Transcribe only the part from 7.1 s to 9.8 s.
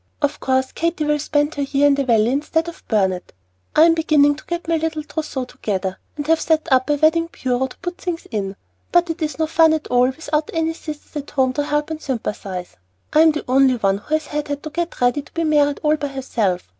bureau' to put the things in; but it is no fun